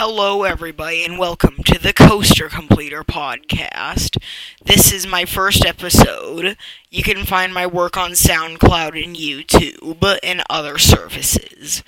Hello, 0.00 0.44
everybody, 0.44 1.04
and 1.04 1.18
welcome 1.18 1.56
to 1.64 1.76
the 1.76 1.92
Coaster 1.92 2.48
Completer 2.48 3.02
podcast. 3.02 4.16
This 4.64 4.92
is 4.92 5.08
my 5.08 5.24
first 5.24 5.66
episode. 5.66 6.56
You 6.88 7.02
can 7.02 7.24
find 7.24 7.52
my 7.52 7.66
work 7.66 7.96
on 7.96 8.12
SoundCloud 8.12 9.02
and 9.02 9.16
YouTube 9.16 10.18
and 10.22 10.44
other 10.48 10.78
services. 10.78 11.82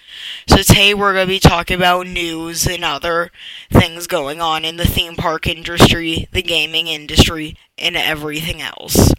So, 0.49 0.57
today 0.57 0.93
we're 0.93 1.13
going 1.13 1.29
to 1.29 1.33
be 1.35 1.39
talking 1.39 1.77
about 1.77 2.09
news 2.09 2.67
and 2.67 2.85
other 2.85 3.31
things 3.71 4.09
going 4.09 4.41
on 4.41 4.65
in 4.65 4.77
the 4.77 4.89
theme 4.89 5.15
park 5.15 5.47
industry, 5.47 6.27
the 6.33 6.43
gaming 6.43 6.89
industry, 6.89 7.57
and 7.79 7.95
everything 7.95 8.61
else. 8.61 9.13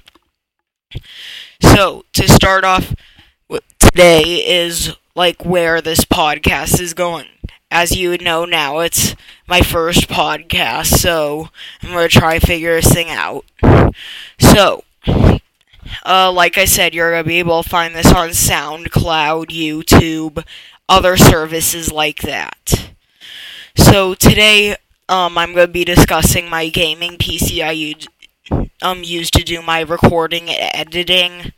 So, 1.62 2.04
to 2.12 2.28
start 2.28 2.66
off 2.66 2.94
today 3.80 4.46
is 4.46 4.98
like 5.16 5.46
where 5.46 5.82
this 5.82 6.04
podcast 6.04 6.82
is 6.82 6.94
going 6.94 7.28
as 7.72 7.96
you 7.96 8.18
know 8.18 8.46
now, 8.46 8.80
it's 8.80 9.16
my 9.48 9.62
first 9.62 10.08
podcast, 10.10 10.88
so 11.00 11.50
I'm 11.82 11.90
to 12.10 12.20
try 12.20 12.38
to 12.40 12.46
figure 12.46 12.76
this 12.76 12.92
thing 12.94 13.10
out. 13.10 13.46
So, 14.40 14.84
uh, 16.06 16.32
like 16.32 16.58
I 16.58 16.66
said, 16.66 16.94
you're 16.94 17.12
to 17.24 17.28
be 17.28 17.40
able 17.40 17.64
to 17.64 17.70
find 17.70 17.96
this 17.96 18.12
on 18.12 18.30
SoundCloud, 18.30 19.48
YouTube, 19.48 20.44
other 20.88 21.18
services 21.18 21.92
like 21.92 22.22
that. 22.22 22.92
So, 23.76 24.14
today, 24.14 24.76
um, 25.10 25.38
I'm 25.38 25.54
to 25.68 25.72
be 25.72 25.84
discussing 25.86 26.50
my 26.50 26.70
gaming 26.70 27.18
PC 27.18 27.64
I 27.64 27.72
used, 27.72 28.10
um, 28.82 29.04
used 29.04 29.34
to 29.36 29.44
do 29.44 29.62
my 29.62 29.82
recording 29.82 30.50
and 30.50 30.72
editing. 30.74 31.54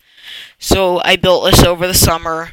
So, 0.60 1.02
I 1.04 1.16
built 1.16 1.46
this 1.52 1.64
over 1.64 1.88
the 1.88 1.94
summer 1.94 2.52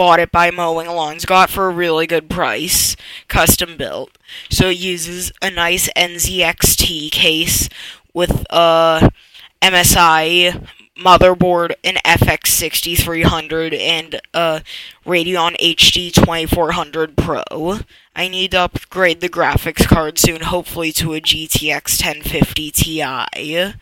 bought 0.00 0.18
it 0.18 0.32
by 0.32 0.50
mowing 0.50 0.86
lawns. 0.86 1.26
Got 1.26 1.50
for 1.50 1.66
a 1.66 1.74
really 1.74 2.06
good 2.06 2.30
price, 2.30 2.96
custom 3.28 3.76
built. 3.76 4.16
So 4.48 4.70
it 4.70 4.78
uses 4.78 5.30
a 5.42 5.50
nice 5.50 5.90
NZXT 5.90 7.10
case 7.12 7.68
with 8.14 8.46
a 8.48 9.12
MSI 9.60 10.66
motherboard, 10.98 11.74
an 11.84 11.96
FX 11.96 12.46
6300, 12.46 13.74
and 13.74 14.18
a 14.32 14.62
Radeon 15.04 15.54
HD 15.60 16.10
2400 16.10 17.18
Pro. 17.18 17.80
I 18.16 18.28
need 18.28 18.52
to 18.52 18.60
upgrade 18.60 19.20
the 19.20 19.28
graphics 19.28 19.86
card 19.86 20.18
soon, 20.18 20.40
hopefully 20.40 20.92
to 20.92 21.12
a 21.12 21.20
GTX 21.20 22.02
1050 22.02 22.70
Ti. 22.70 23.74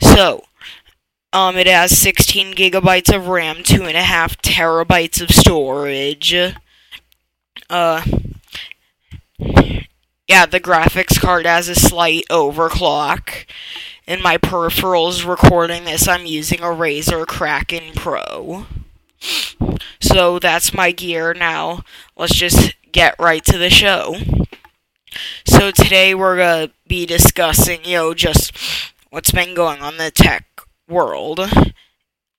So, 0.00 0.42
um, 1.32 1.56
it 1.56 1.66
has 1.66 1.96
16 1.98 2.54
gigabytes 2.54 3.14
of 3.14 3.28
RAM, 3.28 3.56
2.5 3.56 4.36
terabytes 4.40 5.20
of 5.20 5.30
storage. 5.30 6.34
Uh, 7.68 8.02
yeah, 10.26 10.46
the 10.46 10.60
graphics 10.60 11.20
card 11.20 11.46
has 11.46 11.68
a 11.68 11.74
slight 11.74 12.24
overclock. 12.30 13.46
In 14.06 14.22
my 14.22 14.38
peripherals 14.38 15.28
recording 15.28 15.84
this, 15.84 16.08
I'm 16.08 16.24
using 16.24 16.60
a 16.60 16.64
Razer 16.64 17.26
Kraken 17.26 17.92
Pro. 17.94 18.66
So 20.00 20.38
that's 20.38 20.72
my 20.72 20.92
gear 20.92 21.34
now. 21.34 21.82
Let's 22.16 22.34
just 22.34 22.74
get 22.90 23.14
right 23.18 23.44
to 23.44 23.58
the 23.58 23.68
show. 23.68 24.16
So 25.46 25.70
today 25.70 26.14
we're 26.14 26.36
going 26.36 26.68
to 26.68 26.74
be 26.86 27.04
discussing, 27.04 27.84
you 27.84 27.96
know, 27.96 28.14
just 28.14 28.52
what's 29.10 29.30
been 29.30 29.54
going 29.54 29.80
on 29.80 29.98
the 29.98 30.10
tech 30.10 30.57
world. 30.88 31.40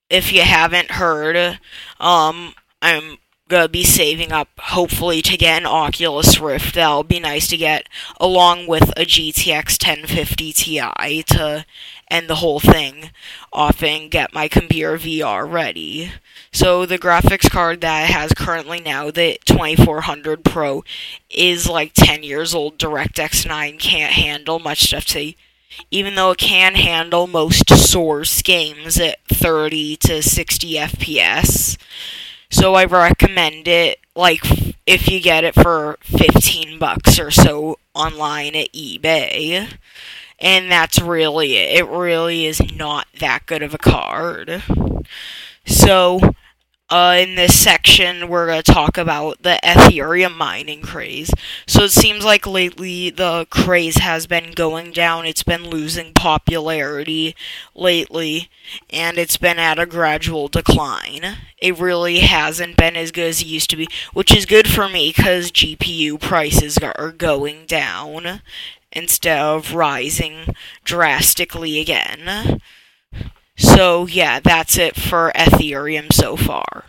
If 0.09 0.33
you 0.33 0.41
haven't 0.41 0.91
heard, 0.91 1.59
um, 1.99 2.53
I'm 2.81 3.17
gonna 3.49 3.67
be 3.67 3.83
saving 3.83 4.31
up 4.31 4.47
hopefully 4.59 5.21
to 5.23 5.35
get 5.35 5.61
an 5.61 5.65
Oculus 5.65 6.39
Rift. 6.39 6.75
That'll 6.75 7.03
be 7.03 7.19
nice 7.19 7.47
to 7.47 7.57
get 7.57 7.89
along 8.19 8.67
with 8.67 8.89
a 8.91 9.05
GTX 9.05 9.77
1050 9.83 10.53
Ti 10.53 11.23
to 11.23 11.65
end 12.09 12.29
the 12.29 12.35
whole 12.35 12.59
thing 12.59 13.11
off 13.51 13.83
and 13.83 14.11
get 14.11 14.33
my 14.33 14.47
computer 14.47 14.97
VR 14.97 15.51
ready. 15.51 16.11
So 16.51 16.85
the 16.85 16.99
graphics 16.99 17.49
card 17.49 17.81
that 17.81 18.09
it 18.09 18.13
has 18.13 18.33
currently 18.33 18.79
now, 18.79 19.11
the 19.11 19.39
2400 19.45 20.43
Pro, 20.43 20.83
is 21.29 21.67
like 21.67 21.93
10 21.93 22.23
years 22.23 22.53
old. 22.53 22.77
DirectX 22.77 23.47
9 23.47 23.77
can't 23.77 24.13
handle 24.13 24.59
much 24.59 24.83
stuff 24.83 25.05
today 25.05 25.35
even 25.91 26.15
though 26.15 26.31
it 26.31 26.37
can 26.37 26.75
handle 26.75 27.27
most 27.27 27.69
Source 27.69 28.41
games 28.41 28.99
at 28.99 29.19
30 29.27 29.95
to 29.97 30.21
60 30.21 30.73
FPS. 30.73 31.77
So 32.51 32.75
I 32.75 32.85
recommend 32.85 33.67
it 33.67 33.99
like 34.15 34.41
if 34.85 35.09
you 35.09 35.19
get 35.21 35.43
it 35.43 35.55
for 35.55 35.97
15 36.01 36.79
bucks 36.79 37.19
or 37.19 37.31
so 37.31 37.77
online 37.93 38.55
at 38.55 38.71
eBay. 38.73 39.71
And 40.39 40.71
that's 40.71 40.99
really 40.99 41.57
it. 41.57 41.79
It 41.79 41.87
really 41.87 42.45
is 42.45 42.61
not 42.75 43.07
that 43.19 43.45
good 43.45 43.61
of 43.61 43.73
a 43.73 43.77
card. 43.77 44.63
So 45.65 46.33
uh, 46.89 47.17
in 47.19 47.35
this 47.35 47.59
section, 47.59 48.27
we're 48.27 48.47
going 48.47 48.61
to 48.61 48.71
talk 48.71 48.97
about 48.97 49.43
the 49.43 49.59
Ethereum 49.63 50.35
mining 50.35 50.81
craze. 50.81 51.31
So 51.67 51.83
it 51.83 51.91
seems 51.91 52.25
like 52.25 52.47
lately 52.47 53.09
the 53.09 53.45
craze 53.49 53.97
has 53.97 54.25
been 54.25 54.51
going 54.51 54.91
down. 54.91 55.25
It's 55.25 55.43
been 55.43 55.69
losing 55.69 56.13
popularity 56.13 57.35
lately, 57.75 58.49
and 58.89 59.17
it's 59.17 59.37
been 59.37 59.59
at 59.59 59.77
a 59.79 59.85
gradual 59.85 60.47
decline. 60.47 61.37
It 61.59 61.77
really 61.77 62.19
hasn't 62.19 62.77
been 62.77 62.95
as 62.95 63.11
good 63.11 63.27
as 63.27 63.41
it 63.41 63.47
used 63.47 63.69
to 63.69 63.75
be, 63.75 63.87
which 64.13 64.35
is 64.35 64.45
good 64.45 64.67
for 64.67 64.89
me 64.89 65.13
because 65.15 65.51
GPU 65.51 66.17
prices 66.17 66.77
are 66.79 67.11
going 67.11 67.65
down 67.65 68.41
instead 68.91 69.39
of 69.39 69.73
rising 69.73 70.55
drastically 70.83 71.79
again. 71.79 72.61
So, 73.59 74.07
yeah, 74.07 74.39
that's 74.39 74.77
it 74.77 74.95
for 74.95 75.33
Ethereum 75.35 76.13
so 76.13 76.37
far. 76.37 76.85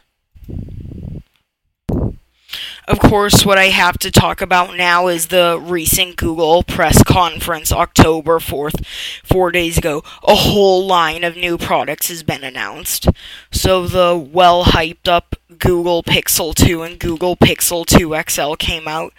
Of 2.87 3.01
course, 3.01 3.45
what 3.45 3.59
I 3.59 3.67
have 3.67 3.99
to 3.99 4.11
talk 4.11 4.41
about 4.41 4.77
now 4.77 5.09
is 5.09 5.27
the 5.27 5.59
recent 5.61 6.17
Google 6.17 6.63
press 6.63 7.03
conference, 7.03 7.73
October 7.73 8.39
4th, 8.39 8.85
four 9.25 9.51
days 9.51 9.79
ago. 9.79 10.05
A 10.23 10.35
whole 10.37 10.87
line 10.87 11.25
of 11.25 11.37
new 11.37 11.59
products 11.59 12.09
has 12.09 12.23
been 12.23 12.45
announced. 12.45 13.09
So, 13.51 13.89
the 13.89 14.17
well 14.17 14.65
hyped 14.67 15.09
up 15.09 15.37
Google 15.59 16.03
Pixel 16.03 16.55
2 16.55 16.83
and 16.83 16.99
Google 16.99 17.37
Pixel 17.37 17.85
2 17.85 18.15
XL 18.29 18.55
came 18.55 18.87
out, 18.87 19.13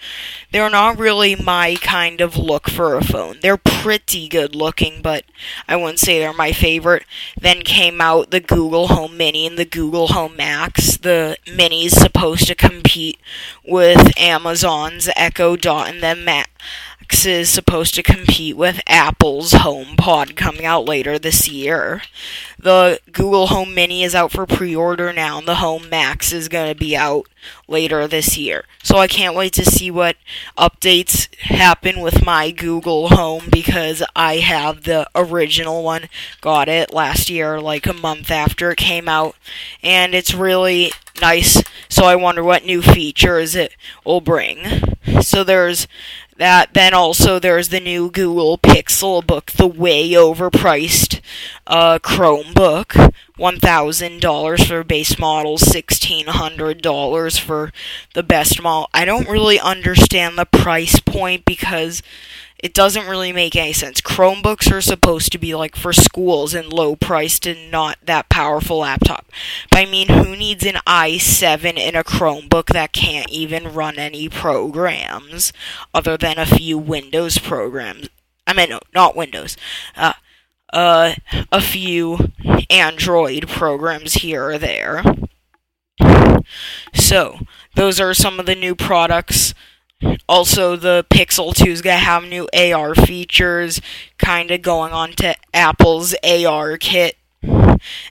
they're 0.52 0.70
not 0.70 0.98
really 0.98 1.36
my 1.36 1.76
kind 1.82 2.22
of 2.22 2.38
look 2.38 2.70
for 2.70 2.96
a 2.96 3.04
phone. 3.04 3.38
They're 3.42 3.58
pretty 3.58 4.28
good 4.28 4.56
looking, 4.56 5.02
but 5.02 5.26
I 5.68 5.76
wouldn't 5.76 6.00
say 6.00 6.20
they're 6.20 6.34
my 6.34 6.52
favorite. 6.52 7.04
Then 7.40 7.62
came 7.62 8.02
out 8.02 8.32
the 8.32 8.40
Google 8.40 8.88
Home 8.88 9.18
Mini 9.18 9.46
and 9.46 9.58
the 9.58 9.66
Google 9.66 10.08
Home 10.08 10.36
Max. 10.36 10.98
The 10.98 11.38
Mini 11.52 11.86
is 11.86 12.00
supposed 12.00 12.48
to 12.48 12.56
compete 12.56 13.20
with 13.66 14.18
Amazon's 14.18 15.10
Echo 15.16 15.56
Dot 15.56 15.90
and 15.90 16.02
then 16.02 16.24
Max 17.12 17.26
is 17.26 17.50
supposed 17.50 17.94
to 17.96 18.04
compete 18.04 18.56
with 18.56 18.80
Apple's 18.88 19.52
HomePod 19.52 20.38
coming 20.38 20.64
out 20.64 20.86
later 20.86 21.20
this 21.20 21.50
year. 21.50 22.04
The 22.58 23.02
Google 23.12 23.48
Home 23.48 23.74
Mini 23.74 24.04
is 24.04 24.16
out 24.16 24.32
for 24.32 24.46
pre 24.46 24.74
order 24.74 25.12
now, 25.12 25.40
and 25.40 25.46
the 25.46 25.56
Home 25.56 25.90
Max 25.90 26.32
is 26.32 26.48
going 26.48 26.70
to 26.70 26.80
be 26.80 26.96
out 26.96 27.28
later 27.68 28.08
this 28.08 28.38
year. 28.38 28.64
So 28.82 28.96
I 28.96 29.08
can't 29.08 29.36
wait 29.36 29.52
to 29.54 29.66
see 29.66 29.92
what 29.92 30.16
updates 30.58 31.28
happen 31.36 32.00
with 32.00 32.26
my 32.26 32.50
Google 32.50 33.10
Home 33.10 33.50
because 33.52 34.02
I 34.16 34.38
have 34.38 34.84
the 34.84 35.06
original 35.14 35.84
one. 35.84 36.08
Got 36.40 36.70
it 36.70 36.94
last 36.94 37.30
year, 37.30 37.60
like 37.60 37.88
a 37.88 37.94
month 37.94 38.32
after 38.32 38.72
it 38.72 38.78
came 38.78 39.10
out, 39.10 39.36
and 39.84 40.16
it's 40.16 40.34
really 40.34 40.94
nice. 41.22 41.64
So 41.90 42.06
I 42.06 42.16
wonder 42.16 42.44
what 42.44 42.66
new 42.66 42.82
features 42.82 43.56
it 43.56 43.76
will 44.06 44.22
bring. 44.22 44.84
So 45.22 45.44
there's 45.44 45.88
that. 46.38 46.74
Then 46.74 46.94
also 46.94 47.40
there's 47.40 47.70
the 47.70 47.80
new 47.80 48.10
Google 48.10 48.58
Pixel 48.58 49.26
book, 49.26 49.52
the 49.52 49.68
way 49.68 50.10
overpriced 50.12 51.22
uh, 51.68 52.00
Chromebook. 52.00 53.14
$1,000 53.40 54.68
for 54.68 54.84
base 54.84 55.18
model, 55.18 55.58
$1,600 55.58 57.40
for 57.40 57.72
the 58.14 58.22
best 58.22 58.62
model. 58.62 58.88
I 58.94 59.04
don't 59.04 59.28
really 59.28 59.60
understand 59.60 60.38
the 60.38 60.46
price 60.46 61.00
point 61.00 61.44
because 61.46 62.04
it 62.62 62.74
doesn't 62.74 63.08
really 63.08 63.32
make 63.32 63.56
any 63.56 63.74
sense. 63.74 64.02
Chromebooks 64.02 64.72
are 64.72 64.82
supposed 64.82 65.32
to 65.32 65.40
be 65.40 65.56
like 65.56 65.76
for 65.76 65.92
schools 65.92 66.54
and 66.54 66.72
low 66.72 66.96
priced 66.96 67.48
and 67.48 67.72
not 67.72 67.98
that 68.04 68.30
powerful 68.30 68.80
laptop. 68.80 69.26
But 69.70 69.80
I 69.80 69.86
mean, 69.86 70.10
who 70.10 70.36
needs 70.36 70.66
an 70.66 70.76
i7 70.86 71.78
in 71.78 71.96
a 71.96 72.04
Chromebook 72.04 72.68
that 72.68 72.94
can't 72.94 73.30
even 73.30 73.74
run 73.74 73.98
any 73.98 74.30
programs 74.30 75.52
other 75.94 76.18
than 76.18 76.38
a 76.38 76.46
few 76.46 76.78
Windows 76.78 77.40
programs? 77.40 78.10
I 78.46 78.54
mean, 78.54 78.70
no, 78.70 78.80
not 78.94 79.16
Windows. 79.16 79.58
Uh, 79.96 80.14
uh, 80.72 81.16
a 81.52 81.62
few 81.62 82.32
Android 82.70 83.48
programs 83.48 84.16
here 84.16 84.46
or 84.46 84.58
there. 84.58 85.04
So, 86.94 87.40
those 87.76 88.00
are 88.00 88.14
some 88.14 88.40
of 88.40 88.46
the 88.46 88.56
new 88.56 88.76
products 88.76 89.54
also, 90.28 90.76
the 90.76 91.06
Pixel 91.10 91.54
2 91.54 91.70
is 91.70 91.82
going 91.82 91.98
to 91.98 92.04
have 92.04 92.24
new 92.24 92.48
AR 92.54 92.96
features, 92.96 93.82
kind 94.18 94.52
of 94.52 94.62
going 94.62 94.94
on 94.94 95.12
to 95.14 95.36
Apple's 95.54 96.16
AR 96.24 96.78
kit. 96.78 97.18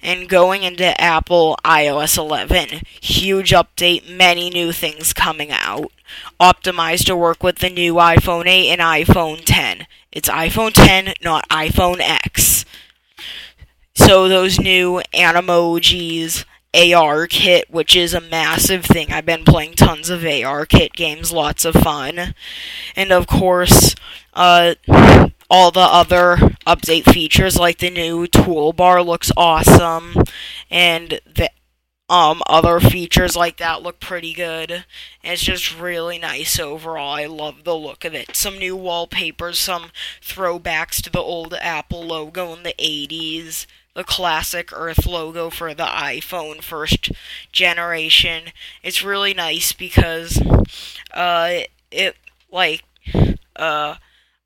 And 0.02 0.28
going 0.28 0.64
into 0.64 1.00
Apple 1.00 1.56
iOS 1.64 2.18
11, 2.18 2.80
huge 3.00 3.52
update, 3.52 4.10
many 4.10 4.50
new 4.50 4.72
things 4.72 5.12
coming 5.12 5.52
out. 5.52 5.92
Optimized 6.40 7.04
to 7.06 7.16
work 7.16 7.44
with 7.44 7.58
the 7.58 7.70
new 7.70 7.94
iPhone 7.94 8.48
8 8.48 8.68
and 8.68 8.80
iPhone 8.80 9.42
10. 9.44 9.86
It's 10.10 10.28
iPhone 10.28 10.72
10, 10.72 11.14
not 11.22 11.48
iPhone 11.48 12.00
X. 12.00 12.64
So 13.94 14.28
those 14.28 14.58
new 14.58 15.02
animojis, 15.14 16.44
AR 16.74 17.26
kit, 17.26 17.70
which 17.70 17.96
is 17.96 18.14
a 18.14 18.20
massive 18.20 18.84
thing. 18.84 19.12
I've 19.12 19.26
been 19.26 19.44
playing 19.44 19.74
tons 19.74 20.08
of 20.08 20.24
AR 20.24 20.66
kit 20.66 20.92
games, 20.92 21.32
lots 21.32 21.64
of 21.64 21.74
fun. 21.74 22.34
And 22.94 23.12
of 23.12 23.26
course, 23.26 23.94
uh, 24.34 24.74
all 25.50 25.70
the 25.70 25.80
other 25.80 26.36
update 26.66 27.12
features 27.12 27.56
like 27.56 27.78
the 27.78 27.90
new 27.90 28.26
toolbar 28.26 29.04
looks 29.04 29.32
awesome 29.36 30.14
and 30.70 31.20
the 31.26 31.50
um 32.08 32.42
other 32.48 32.80
features 32.80 33.36
like 33.36 33.56
that 33.58 33.82
look 33.82 34.00
pretty 34.00 34.32
good. 34.32 34.70
And 34.70 34.84
it's 35.34 35.42
just 35.42 35.78
really 35.78 36.18
nice 36.18 36.58
overall. 36.58 37.14
I 37.14 37.26
love 37.26 37.64
the 37.64 37.76
look 37.76 38.04
of 38.04 38.14
it. 38.14 38.36
Some 38.36 38.58
new 38.58 38.76
wallpapers, 38.76 39.58
some 39.58 39.90
throwbacks 40.22 41.02
to 41.02 41.10
the 41.10 41.20
old 41.20 41.54
Apple 41.54 42.02
logo 42.02 42.52
in 42.54 42.62
the 42.62 42.74
80s 42.78 43.66
the 43.94 44.04
classic 44.04 44.70
Earth 44.72 45.06
logo 45.06 45.50
for 45.50 45.74
the 45.74 45.84
iPhone 45.84 46.62
first 46.62 47.10
generation. 47.52 48.52
It's 48.82 49.02
really 49.02 49.34
nice 49.34 49.72
because 49.72 50.40
uh, 51.12 51.60
it 51.90 52.16
like 52.50 52.84
uh, 53.56 53.96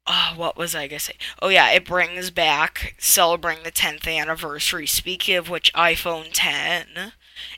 uh, 0.06 0.35
what 0.35 0.56
was 0.56 0.75
I 0.75 0.87
gonna 0.88 1.00
say? 1.00 1.14
Oh 1.41 1.49
yeah, 1.49 1.70
it 1.70 1.87
brings 1.87 2.31
back 2.31 2.94
celebrating 2.99 3.64
the 3.64 3.73
10th 3.73 4.06
anniversary. 4.08 4.87
Speaking 4.87 5.37
of 5.37 5.49
which, 5.50 5.73
iPhone 5.75 6.29
10, 6.32 7.12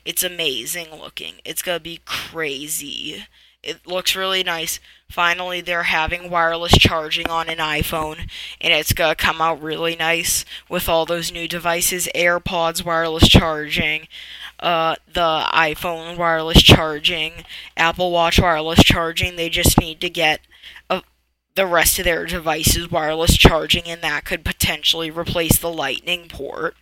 it's 0.05 0.23
amazing 0.23 0.91
looking. 0.91 1.35
It's 1.45 1.61
gonna 1.61 1.79
be 1.79 2.01
crazy. 2.05 3.25
It 3.63 3.85
looks 3.87 4.15
really 4.15 4.43
nice. 4.43 4.79
Finally, 5.09 5.61
they're 5.61 5.83
having 5.83 6.29
wireless 6.29 6.77
charging 6.77 7.29
on 7.29 7.49
an 7.49 7.57
iPhone, 7.57 8.29
and 8.59 8.73
it's 8.73 8.93
gonna 8.93 9.15
come 9.15 9.41
out 9.41 9.61
really 9.61 9.95
nice 9.95 10.43
with 10.69 10.89
all 10.89 11.05
those 11.05 11.31
new 11.31 11.47
devices 11.47 12.09
AirPods 12.13 12.83
wireless 12.83 13.27
charging, 13.27 14.07
uh, 14.59 14.95
the 15.11 15.45
iPhone 15.53 16.17
wireless 16.17 16.61
charging, 16.61 17.45
Apple 17.77 18.11
Watch 18.11 18.39
wireless 18.39 18.83
charging. 18.83 19.37
They 19.37 19.49
just 19.49 19.79
need 19.79 20.01
to 20.01 20.09
get 20.09 20.41
the 21.57 21.65
rest 21.65 21.97
of 21.99 22.05
their 22.05 22.25
devices 22.25 22.89
wireless 22.89 23.35
charging, 23.35 23.85
and 23.85 24.01
that 24.01 24.23
could 24.23 24.45
potentially 24.45 25.09
replace 25.09 25.57
the 25.57 25.73
Lightning 25.73 26.27
port. 26.29 26.77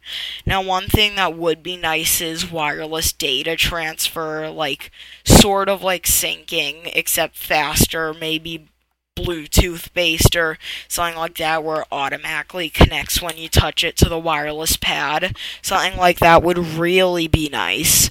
Now, 0.46 0.62
one 0.62 0.88
thing 0.88 1.16
that 1.16 1.36
would 1.36 1.64
be 1.64 1.78
nice 1.78 2.20
is 2.22 2.52
wireless 2.52 3.14
data 3.14 3.56
transfer, 3.56 4.50
like 4.50 4.92
sort 5.24 5.70
of 5.70 5.82
like 5.82 6.04
syncing, 6.04 6.92
except 6.94 7.38
faster, 7.38 8.14
maybe 8.14 8.68
Bluetooth 9.16 9.94
based 9.94 10.36
or 10.36 10.58
something 10.90 11.18
like 11.18 11.38
that, 11.38 11.64
where 11.64 11.82
it 11.82 11.88
automatically 11.90 12.70
connects 12.70 13.22
when 13.22 13.38
you 13.38 13.48
touch 13.48 13.82
it 13.82 13.96
to 13.98 14.10
the 14.10 14.20
wireless 14.20 14.76
pad. 14.76 15.38
Something 15.62 15.98
like 15.98 16.20
that 16.20 16.44
would 16.44 16.58
really 16.58 17.30
be 17.30 17.48
nice. 17.50 18.10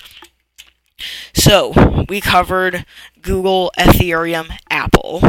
So, 1.34 2.04
we 2.08 2.22
covered 2.22 2.86
Google, 3.20 3.70
Ethereum, 3.78 4.56
Apple. 4.70 5.20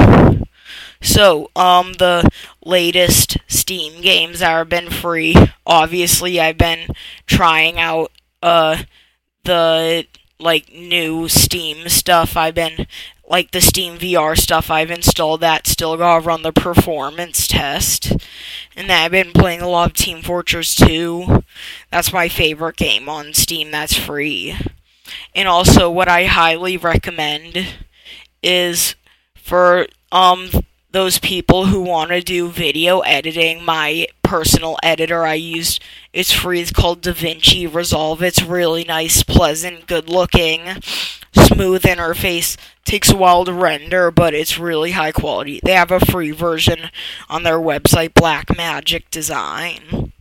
So, 1.01 1.49
um, 1.55 1.93
the 1.93 2.29
latest 2.63 3.37
Steam 3.47 4.01
games 4.01 4.39
that 4.39 4.49
have 4.49 4.69
been 4.69 4.89
free. 4.89 5.35
Obviously, 5.65 6.39
I've 6.39 6.57
been 6.57 6.87
trying 7.25 7.79
out 7.79 8.11
uh 8.41 8.83
the 9.43 10.05
like 10.39 10.71
new 10.73 11.27
Steam 11.29 11.87
stuff. 11.89 12.35
I've 12.35 12.55
been 12.55 12.87
like 13.27 13.51
the 13.51 13.61
Steam 13.61 13.97
VR 13.97 14.37
stuff. 14.37 14.69
I've 14.69 14.91
installed 14.91 15.41
that. 15.41 15.67
Still 15.67 15.97
gotta 15.97 16.23
run 16.25 16.41
the 16.43 16.51
performance 16.51 17.47
test. 17.47 18.11
And 18.75 18.89
then 18.89 19.03
I've 19.03 19.11
been 19.11 19.31
playing 19.31 19.61
a 19.61 19.69
lot 19.69 19.91
of 19.91 19.97
Team 19.97 20.21
Fortress 20.21 20.75
2. 20.75 21.43
That's 21.91 22.13
my 22.13 22.27
favorite 22.27 22.75
game 22.77 23.07
on 23.09 23.33
Steam. 23.33 23.71
That's 23.71 23.97
free. 23.97 24.55
And 25.33 25.47
also, 25.47 25.89
what 25.89 26.07
I 26.07 26.25
highly 26.25 26.77
recommend 26.77 27.67
is 28.43 28.95
for 29.35 29.87
um 30.15 30.49
those 30.91 31.19
people 31.19 31.65
who 31.65 31.81
want 31.81 32.11
to 32.11 32.21
do 32.21 32.47
video 32.49 33.01
editing, 33.01 33.61
my 33.65 34.07
personal 34.23 34.77
editor 34.81 35.25
I 35.25 35.33
used, 35.33 35.83
it's 36.13 36.31
free. 36.31 36.61
It's 36.61 36.71
called 36.71 37.01
DaVinci 37.01 37.71
Resolve. 37.73 38.23
It's 38.23 38.41
really 38.41 38.85
nice, 38.85 39.21
pleasant, 39.21 39.87
good 39.87 40.07
looking, 40.07 40.81
smooth 41.33 41.81
interface. 41.81 42.55
Takes 42.85 43.11
a 43.11 43.17
while 43.17 43.43
to 43.43 43.51
render, 43.51 44.09
but 44.09 44.33
it's 44.33 44.57
really 44.57 44.91
high 44.91 45.11
quality. 45.11 45.59
They 45.61 45.73
have 45.73 45.91
a 45.91 45.99
free 45.99 46.31
version 46.31 46.91
on 47.27 47.43
their 47.43 47.59
website, 47.59 48.13
Blackmagic 48.13 49.09
Design. 49.11 50.13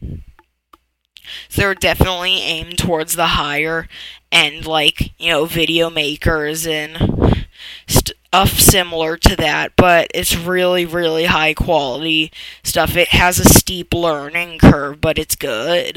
So 1.48 1.62
they're 1.62 1.74
definitely 1.76 2.40
aimed 2.40 2.78
towards 2.78 3.14
the 3.14 3.28
higher 3.28 3.86
end, 4.32 4.66
like, 4.66 5.12
you 5.20 5.30
know, 5.30 5.44
video 5.44 5.88
makers 5.88 6.66
and 6.66 7.46
st- 7.86 8.18
stuff 8.34 8.58
similar 8.58 9.16
to 9.16 9.36
that, 9.36 9.76
but 9.76 10.10
it's 10.12 10.36
really, 10.36 10.84
really 10.84 11.26
high 11.26 11.54
quality 11.54 12.32
stuff. 12.64 12.96
It 12.96 13.10
has 13.10 13.38
a 13.38 13.44
steep 13.44 13.94
learning 13.94 14.58
curve, 14.58 15.00
but 15.00 15.20
it's 15.20 15.36
good. 15.36 15.96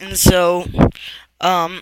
And 0.00 0.16
so, 0.16 0.64
um, 1.40 1.80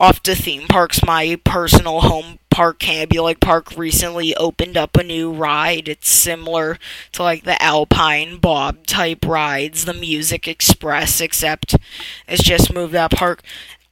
off 0.00 0.20
to 0.24 0.34
theme 0.34 0.66
parks, 0.66 1.04
my 1.04 1.38
personal 1.44 2.00
home 2.00 2.40
park, 2.50 2.84
Lake 2.88 3.38
Park, 3.38 3.76
recently 3.76 4.34
opened 4.34 4.76
up 4.76 4.96
a 4.96 5.04
new 5.04 5.32
ride. 5.32 5.88
It's 5.88 6.08
similar 6.08 6.80
to 7.12 7.22
like 7.22 7.44
the 7.44 7.60
Alpine 7.62 8.38
Bob 8.38 8.84
type 8.88 9.24
rides, 9.24 9.84
the 9.84 9.94
Music 9.94 10.48
Express, 10.48 11.20
except 11.20 11.76
it's 12.26 12.42
just 12.42 12.74
moved 12.74 12.94
that 12.94 13.12
park. 13.12 13.44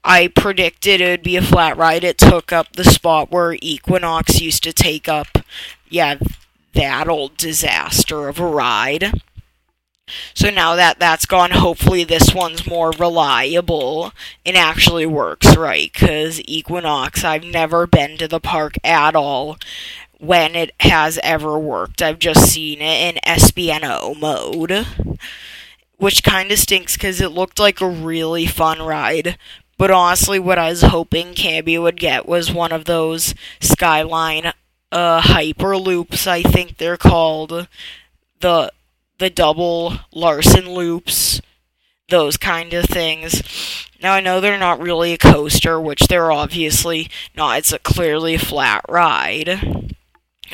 I 0.04 0.28
predicted 0.28 1.00
it 1.00 1.10
would 1.10 1.22
be 1.22 1.37
a 1.37 1.43
flat 1.43 1.76
ride. 1.76 2.04
It 2.04 2.19
took 2.19 2.52
up 2.52 2.75
the 2.75 2.84
spot 2.84 3.31
where 3.31 3.56
Equinox 3.60 4.40
used 4.40 4.62
to 4.64 4.72
take 4.72 5.08
up, 5.08 5.38
yeah, 5.88 6.16
that 6.75 7.08
old 7.08 7.36
disaster 7.36 8.29
of 8.29 8.41
a 8.41 8.46
ride. 8.46 9.12
So 10.34 10.50
now 10.50 10.74
that 10.74 10.98
that's 10.98 11.27
gone, 11.27 11.53
hopefully 11.53 12.05
this 12.05 12.34
one's 12.34 12.67
more 12.67 12.91
reliable 12.91 14.12
and 14.44 14.56
actually 14.56 15.06
works 15.06 15.56
right. 15.56 15.91
Because 15.93 16.41
Equinox, 16.46 17.24
I've 17.24 17.44
never 17.44 17.86
been 17.86 18.19
to 18.19 18.29
the 18.29 18.41
park 18.41 18.74
at 18.84 19.15
all 19.15 19.58
when 20.19 20.55
it 20.55 20.72
has 20.81 21.19
ever 21.22 21.58
worked. 21.58 22.03
I've 22.03 22.19
just 22.19 22.50
seen 22.50 22.81
it 22.81 23.15
in 23.15 23.20
SBNO 23.24 24.19
mode. 24.19 24.86
Which 25.96 26.24
kind 26.24 26.50
of 26.50 26.58
stinks 26.58 26.96
because 26.96 27.20
it 27.20 27.31
looked 27.31 27.60
like 27.60 27.81
a 27.81 27.88
really 27.88 28.46
fun 28.46 28.82
ride. 28.82 29.38
But 29.82 29.91
honestly, 29.91 30.39
what 30.39 30.60
I 30.60 30.69
was 30.69 30.82
hoping 30.82 31.34
Canobie 31.34 31.82
would 31.82 31.98
get 31.98 32.29
was 32.29 32.53
one 32.53 32.70
of 32.70 32.84
those 32.84 33.34
Skyline 33.58 34.53
uh, 34.93 35.20
hyper 35.20 35.77
loops. 35.77 36.24
I 36.29 36.41
think 36.41 36.77
they're 36.77 36.96
called 36.96 37.67
the 38.39 38.72
the 39.19 39.29
double 39.29 39.94
Larson 40.12 40.72
loops, 40.72 41.41
those 42.10 42.36
kind 42.36 42.72
of 42.74 42.84
things. 42.84 43.43
Now 44.01 44.12
I 44.12 44.20
know 44.20 44.41
they're 44.41 44.56
not 44.56 44.81
really 44.81 45.15
a 45.15 45.19
coaster, 45.19 45.81
which 45.81 46.06
they're 46.06 46.31
obviously 46.31 47.10
not. 47.36 47.58
It's 47.58 47.72
a 47.72 47.81
clearly 47.81 48.39
flat 48.39 48.84
ride. 48.89 49.48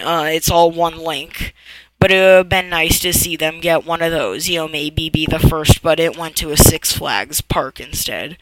Uh, 0.02 0.30
it's 0.32 0.50
all 0.50 0.70
one 0.70 0.96
link, 0.96 1.52
but 1.98 2.10
it 2.10 2.14
would 2.14 2.36
have 2.36 2.48
been 2.48 2.68
nice 2.70 3.00
to 3.00 3.12
see 3.12 3.36
them 3.36 3.60
get 3.60 3.84
one 3.84 4.02
of 4.02 4.12
those, 4.12 4.48
you 4.48 4.58
know, 4.58 4.68
maybe 4.68 5.10
be 5.10 5.26
the 5.26 5.38
first, 5.38 5.82
but 5.82 5.98
it 5.98 6.16
went 6.16 6.36
to 6.36 6.52
a 6.52 6.56
Six 6.56 6.92
Flags 6.92 7.40
park 7.40 7.80
instead. 7.80 8.36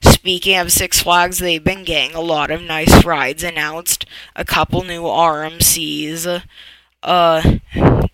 Speaking 0.00 0.56
of 0.56 0.72
Six 0.72 1.02
Flags, 1.02 1.38
they've 1.38 1.62
been 1.62 1.84
getting 1.84 2.14
a 2.14 2.20
lot 2.20 2.50
of 2.50 2.62
nice 2.62 3.04
rides 3.04 3.42
announced, 3.42 4.06
a 4.36 4.44
couple 4.44 4.84
new 4.84 5.02
RMCs. 5.02 6.42
Uh, 7.02 7.58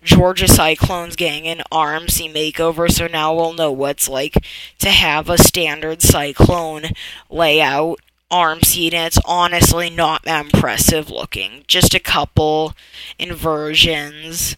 Georgia 0.01 0.47
Cyclones 0.47 1.15
getting 1.17 1.47
an 1.47 1.61
RMC 1.71 2.33
makeover, 2.33 2.89
so 2.89 3.07
now 3.07 3.35
we'll 3.35 3.53
know 3.53 3.71
what's 3.71 4.07
like 4.07 4.35
to 4.79 4.89
have 4.89 5.29
a 5.29 5.37
standard 5.37 6.01
Cyclone 6.01 6.85
layout 7.29 7.99
RMC, 8.31 8.93
and 8.93 9.07
it's 9.07 9.19
honestly 9.25 9.89
not 9.89 10.23
that 10.23 10.45
impressive 10.45 11.09
looking. 11.09 11.63
Just 11.67 11.93
a 11.93 11.99
couple 11.99 12.73
inversions 13.17 14.55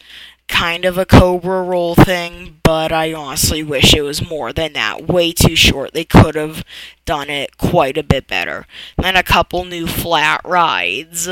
kind 0.50 0.84
of 0.84 0.98
a 0.98 1.06
Cobra 1.06 1.62
roll 1.62 1.96
thing, 1.96 2.60
but 2.64 2.92
I 2.92 3.14
honestly 3.14 3.64
wish 3.64 3.94
it 3.94 4.02
was 4.02 4.28
more 4.28 4.52
than 4.52 4.74
that. 4.74 5.08
Way 5.08 5.32
too 5.32 5.56
short. 5.56 5.94
They 5.94 6.04
could 6.04 6.36
have 6.36 6.66
done 7.06 7.30
it 7.30 7.58
quite 7.58 7.98
a 7.98 8.04
bit 8.04 8.28
better. 8.28 8.66
Then 8.98 9.16
a 9.16 9.24
couple 9.24 9.64
new 9.64 9.88
flat 9.88 10.42
rides. 10.44 11.30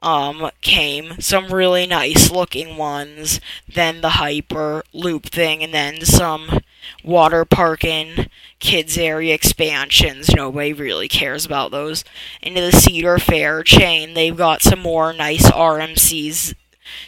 um, 0.00 0.50
came 0.60 1.20
some 1.20 1.52
really 1.52 1.86
nice 1.86 2.30
looking 2.30 2.76
ones, 2.76 3.40
then 3.68 4.00
the 4.00 4.10
Hyper 4.10 4.84
Loop 4.92 5.26
thing, 5.26 5.62
and 5.62 5.74
then 5.74 6.04
some 6.04 6.60
water 7.04 7.44
park 7.44 7.84
and 7.84 8.28
kids 8.58 8.98
area 8.98 9.34
expansions. 9.34 10.34
Nobody 10.34 10.72
really 10.72 11.08
cares 11.08 11.44
about 11.44 11.70
those. 11.70 12.04
Into 12.42 12.60
the 12.60 12.72
Cedar 12.72 13.18
Fair 13.18 13.62
chain, 13.62 14.14
they've 14.14 14.36
got 14.36 14.62
some 14.62 14.80
more 14.80 15.12
nice 15.12 15.50
RMCs. 15.50 16.54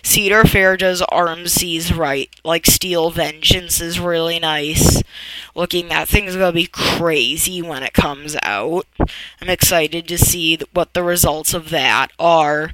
Cedar 0.03 0.45
Fair 0.45 0.77
does 0.77 1.03
RMCs 1.03 1.97
right. 1.97 2.31
Like 2.45 2.67
Steel 2.67 3.11
Vengeance 3.11 3.81
is 3.81 3.99
really 3.99 4.39
nice. 4.39 5.03
Looking, 5.55 5.89
that 5.89 6.09
thing's 6.09 6.37
gonna 6.37 6.53
be 6.53 6.67
crazy 6.67 7.63
when 7.63 7.83
it 7.83 7.95
comes 7.95 8.37
out. 8.43 8.87
I'm 9.41 9.49
excited 9.49 10.07
to 10.09 10.19
see 10.19 10.59
what 10.73 10.95
the 10.95 11.03
results 11.03 11.55
of 11.55 11.71
that 11.71 12.13
are. 12.19 12.73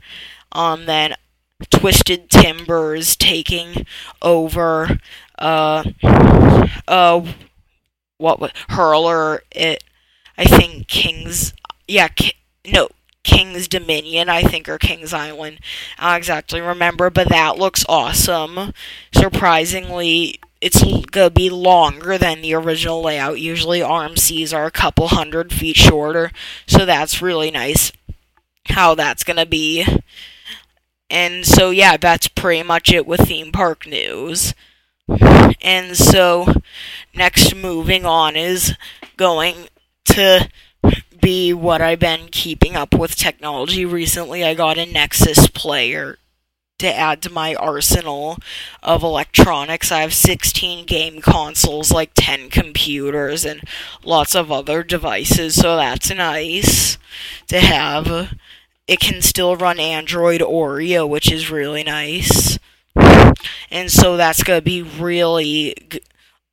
Um, 0.53 0.87
then 0.87 1.15
Twisted 1.71 2.29
Timbers 2.29 3.17
taking 3.17 3.87
over 4.21 4.99
uh 5.39 5.85
uh 6.89 7.21
what 8.19 8.41
was, 8.41 8.51
hurler 8.71 9.43
it 9.53 9.85
I 10.39 10.45
think 10.45 10.89
King's 10.89 11.53
yeah 11.89 12.09
Ki- 12.09 12.35
no 12.67 12.89
King's 13.25 13.69
Dominion 13.69 14.29
I 14.29 14.43
think 14.43 14.69
or 14.69 14.79
King's 14.79 15.13
Island. 15.13 15.59
I 15.99 16.11
don't 16.13 16.19
exactly 16.19 16.61
remember 16.61 17.11
but 17.11 17.29
that 17.29 17.59
looks 17.59 17.85
awesome. 17.89 18.73
Surprisingly 19.15 20.41
it's 20.61 20.83
gonna 21.11 21.31
be 21.31 21.51
longer 21.51 22.17
than 22.17 22.41
the 22.41 22.55
original 22.55 23.03
layout. 23.03 23.41
Usually 23.41 23.81
RMCs 23.81 24.55
are 24.55 24.67
a 24.67 24.71
couple 24.71 25.09
hundred 25.09 25.53
feet 25.53 25.77
shorter 25.77 26.31
so 26.67 26.85
that's 26.87 27.23
really 27.23 27.51
nice 27.51 27.93
how 28.67 28.95
that's 28.95 29.25
gonna 29.25 29.47
be. 29.47 29.87
And 31.09 31.47
so 31.47 31.71
yeah 31.71 31.97
that's 31.97 32.29
pretty 32.29 32.63
much 32.63 32.93
it 32.93 33.07
with 33.07 33.21
theme 33.29 33.53
park 33.53 33.87
news 33.87 34.55
and 35.09 35.97
so, 35.97 36.47
next 37.15 37.55
moving 37.55 38.05
on 38.05 38.37
is 38.37 38.75
going 39.17 39.69
to 40.07 40.49
be 41.21 41.53
what 41.53 41.81
I've 41.81 41.99
been 41.99 42.29
keeping 42.31 42.77
up 42.77 42.95
with 42.95 43.17
technology 43.17 43.85
recently. 43.85 44.45
I 44.45 44.55
got 44.55 44.79
a 44.79 44.87
Nexus 44.87 45.49
player 45.49 46.19
to 46.79 46.95
add 46.95 47.23
to 47.23 47.31
my 47.31 47.55
arsenal 47.55 48.39
of 48.83 49.03
electronics. 49.03 49.91
I 49.91 50.01
have 50.01 50.13
16 50.13 50.87
game 50.87 51.21
consoles, 51.21 51.91
like 51.91 52.11
10 52.15 52.51
computers, 52.51 53.45
and 53.45 53.63
lots 54.05 54.35
of 54.35 54.53
other 54.53 54.83
devices, 54.83 55.55
so 55.55 55.77
that's 55.77 56.11
nice 56.11 56.99
to 57.49 57.61
have. 57.61 58.35
It 58.87 59.01
can 59.01 59.23
still 59.23 59.57
run 59.57 59.81
Android 59.81 60.41
Oreo, 60.41 61.09
which 61.09 61.33
is 61.33 61.51
really 61.51 61.83
nice 61.83 62.59
and 63.71 63.91
so 63.91 64.17
that's 64.17 64.43
gonna 64.43 64.61
be 64.61 64.83
really 64.83 65.75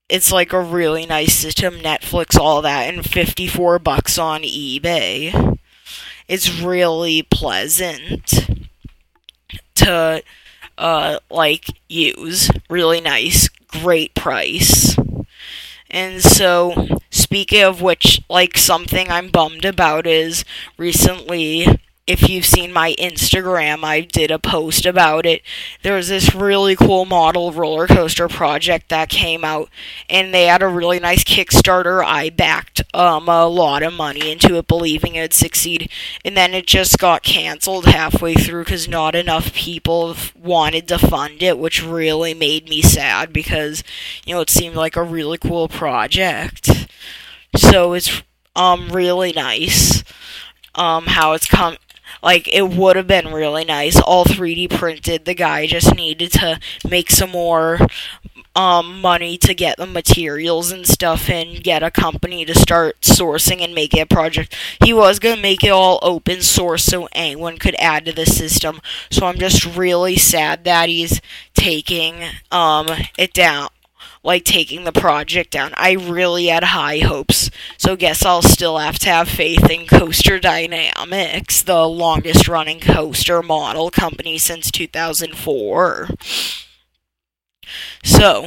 it's 0.09 0.31
like 0.31 0.53
a 0.53 0.61
really 0.61 1.05
nice 1.05 1.33
system 1.33 1.75
netflix 1.75 2.37
all 2.39 2.61
that 2.61 2.93
and 2.93 3.05
54 3.05 3.79
bucks 3.79 4.17
on 4.17 4.41
ebay. 4.43 5.57
It's 6.27 6.61
really 6.61 7.23
pleasant 7.23 8.47
to 9.75 10.23
uh 10.77 11.19
like 11.29 11.67
use. 11.89 12.49
Really 12.69 13.01
nice 13.01 13.49
great 13.67 14.13
price. 14.15 14.95
And 15.89 16.21
so 16.23 16.87
speaking 17.09 17.63
of 17.63 17.81
which 17.81 18.21
like 18.29 18.57
something 18.57 19.09
i'm 19.09 19.29
bummed 19.29 19.65
about 19.65 20.07
is 20.07 20.43
recently 20.77 21.67
if 22.05 22.27
you've 22.27 22.45
seen 22.45 22.73
my 22.73 22.95
Instagram, 22.99 23.83
I 23.85 24.01
did 24.01 24.29
a 24.29 24.37
post 24.37 24.85
about 24.85 25.25
it. 25.25 25.41
There 25.83 25.95
was 25.95 26.09
this 26.09 26.35
really 26.35 26.75
cool 26.75 27.05
model 27.05 27.53
roller 27.53 27.87
coaster 27.87 28.27
project 28.27 28.89
that 28.89 29.07
came 29.07 29.45
out, 29.45 29.69
and 30.09 30.33
they 30.33 30.47
had 30.47 30.61
a 30.61 30.67
really 30.67 30.99
nice 30.99 31.23
Kickstarter. 31.23 32.03
I 32.03 32.29
backed 32.29 32.81
um, 32.93 33.29
a 33.29 33.45
lot 33.47 33.83
of 33.83 33.93
money 33.93 34.29
into 34.31 34.57
it, 34.57 34.67
believing 34.67 35.15
it'd 35.15 35.33
succeed, 35.33 35.89
and 36.25 36.35
then 36.35 36.53
it 36.53 36.67
just 36.67 36.97
got 36.99 37.23
canceled 37.23 37.85
halfway 37.85 38.33
through 38.35 38.65
because 38.65 38.87
not 38.87 39.15
enough 39.15 39.53
people 39.53 40.15
wanted 40.37 40.89
to 40.89 40.99
fund 40.99 41.41
it, 41.41 41.57
which 41.57 41.81
really 41.85 42.33
made 42.33 42.67
me 42.67 42.81
sad 42.81 43.31
because 43.31 43.81
you 44.25 44.35
know 44.35 44.41
it 44.41 44.49
seemed 44.49 44.75
like 44.75 44.97
a 44.97 45.03
really 45.03 45.37
cool 45.37 45.69
project. 45.69 46.87
So 47.55 47.93
it's 47.93 48.21
um 48.55 48.89
really 48.89 49.31
nice 49.33 50.03
um 50.75 51.05
how 51.07 51.33
it's 51.33 51.47
come 51.47 51.77
like 52.23 52.47
it 52.47 52.69
would 52.69 52.95
have 52.95 53.07
been 53.07 53.33
really 53.33 53.65
nice 53.65 53.99
all 53.99 54.25
3D 54.25 54.69
printed. 54.69 55.25
The 55.25 55.33
guy 55.33 55.67
just 55.67 55.93
needed 55.95 56.31
to 56.33 56.59
make 56.89 57.11
some 57.11 57.31
more 57.31 57.79
um, 58.55 59.01
money 59.01 59.37
to 59.39 59.53
get 59.53 59.77
the 59.77 59.85
materials 59.85 60.71
and 60.71 60.87
stuff 60.87 61.29
and 61.29 61.63
get 61.63 61.83
a 61.83 61.91
company 61.91 62.45
to 62.45 62.53
start 62.55 62.99
sourcing 63.01 63.61
and 63.61 63.73
make 63.73 63.93
it 63.93 64.01
a 64.01 64.05
project. 64.05 64.55
He 64.83 64.93
was 64.93 65.19
going 65.19 65.35
to 65.35 65.41
make 65.41 65.63
it 65.63 65.69
all 65.69 65.99
open 66.01 66.41
source 66.41 66.83
so 66.83 67.07
anyone 67.13 67.57
could 67.57 67.75
add 67.79 68.05
to 68.05 68.11
the 68.13 68.25
system. 68.25 68.79
So 69.09 69.25
I'm 69.25 69.37
just 69.39 69.75
really 69.75 70.15
sad 70.15 70.63
that 70.65 70.89
he's 70.89 71.19
taking 71.55 72.23
um, 72.51 72.87
it 73.17 73.33
down 73.33 73.69
like 74.23 74.45
taking 74.45 74.85
the 74.85 74.91
project 74.91 75.51
down. 75.51 75.73
I 75.75 75.91
really 75.91 76.47
had 76.47 76.63
high 76.63 76.99
hopes, 76.99 77.49
so 77.77 77.95
guess 77.95 78.25
I'll 78.25 78.41
still 78.41 78.77
have 78.77 78.97
to 78.99 79.09
have 79.09 79.27
faith 79.27 79.69
in 79.69 79.85
CoasterDynamix, 79.85 81.65
the 81.65 81.87
longest 81.87 82.47
running 82.47 82.79
coaster 82.79 83.43
model 83.43 83.91
company 83.91 84.37
since 84.37 84.71
2004. 84.71 86.09
So, 88.03 88.45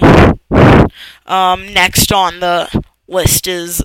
um, 1.26 1.72
next 1.72 2.12
on 2.12 2.40
the 2.40 2.84
list 3.08 3.46
is 3.46 3.82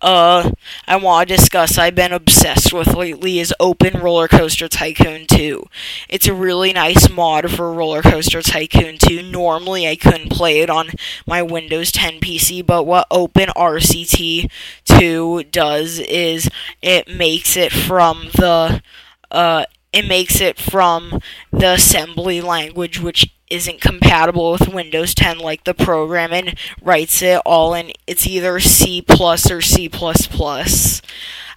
uh 0.00 0.52
I 0.86 0.96
want 0.96 1.28
to 1.28 1.36
discuss 1.36 1.76
I've 1.76 1.94
been 1.94 2.12
obsessed 2.12 2.72
with 2.72 2.94
lately 2.94 3.40
is 3.40 3.52
Open 3.58 4.00
Roller 4.00 4.28
Coaster 4.28 4.68
Tycoon 4.68 5.26
2. 5.26 5.64
It's 6.08 6.26
a 6.28 6.34
really 6.34 6.72
nice 6.72 7.10
mod 7.10 7.50
for 7.50 7.72
Roller 7.72 8.02
Coaster 8.02 8.40
Tycoon 8.40 8.98
2. 8.98 9.22
Normally 9.22 9.88
I 9.88 9.96
couldn't 9.96 10.30
play 10.30 10.60
it 10.60 10.70
on 10.70 10.90
my 11.26 11.42
Windows 11.42 11.90
10 11.90 12.20
PC, 12.20 12.64
but 12.64 12.84
what 12.84 13.08
Open 13.10 13.48
RCT 13.56 14.50
2 14.84 15.44
does 15.44 15.98
is 15.98 16.48
it 16.80 17.08
makes 17.08 17.56
it 17.56 17.72
from 17.72 18.28
the 18.34 18.82
uh 19.30 19.64
it 19.92 20.06
makes 20.06 20.40
it 20.40 20.58
from 20.58 21.20
the 21.50 21.74
assembly 21.74 22.40
language 22.40 23.00
which 23.00 23.34
isn't 23.50 23.80
compatible 23.80 24.52
with 24.52 24.68
Windows 24.68 25.14
10 25.14 25.38
like 25.38 25.64
the 25.64 25.74
program 25.74 26.32
and 26.32 26.56
writes 26.82 27.22
it 27.22 27.40
all 27.44 27.74
in. 27.74 27.92
It's 28.06 28.26
either 28.26 28.60
C 28.60 29.04
or 29.08 29.60
C 29.60 29.88
plus 29.88 30.26
plus. 30.26 31.02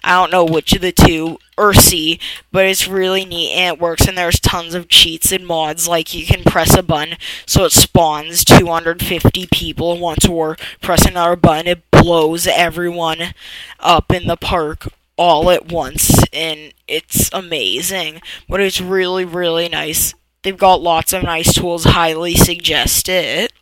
I 0.03 0.19
don't 0.19 0.31
know 0.31 0.45
which 0.45 0.73
of 0.73 0.81
the 0.81 0.91
two 0.91 1.37
or 1.57 1.73
C, 1.73 2.19
but 2.51 2.65
it's 2.65 2.87
really 2.87 3.23
neat 3.23 3.53
and 3.53 3.75
it 3.75 3.81
works 3.81 4.07
and 4.07 4.17
there's 4.17 4.39
tons 4.39 4.73
of 4.73 4.87
cheats 4.87 5.31
and 5.31 5.45
mods. 5.45 5.87
Like 5.87 6.13
you 6.13 6.25
can 6.25 6.43
press 6.43 6.75
a 6.75 6.81
button 6.81 7.17
so 7.45 7.65
it 7.65 7.71
spawns 7.71 8.43
250 8.43 9.47
people 9.53 9.99
once 9.99 10.25
or 10.25 10.57
press 10.81 11.05
another 11.05 11.35
button 11.35 11.67
it 11.67 11.91
blows 11.91 12.47
everyone 12.47 13.33
up 13.79 14.11
in 14.11 14.25
the 14.25 14.37
park 14.37 14.87
all 15.17 15.51
at 15.51 15.71
once 15.71 16.23
and 16.33 16.73
it's 16.87 17.29
amazing. 17.31 18.21
But 18.49 18.61
it's 18.61 18.81
really 18.81 19.23
really 19.25 19.69
nice 19.69 20.15
They've 20.43 20.57
got 20.57 20.81
lots 20.81 21.13
of 21.13 21.23
nice 21.23 21.53
tools, 21.53 21.83
highly 21.85 22.35
suggest 22.35 23.07
it. 23.09 23.53